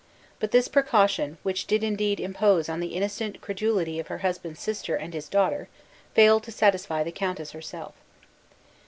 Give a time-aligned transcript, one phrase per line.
[0.39, 4.95] But this precaution, which did indeed impose on the innocent credulty of her husband's sister
[4.95, 5.69] and his daughter,
[6.15, 7.93] failed to satisfy the countess herself.